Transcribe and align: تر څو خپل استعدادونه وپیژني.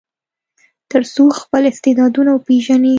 تر 0.91 1.01
څو 1.13 1.23
خپل 1.41 1.61
استعدادونه 1.71 2.29
وپیژني. 2.33 2.89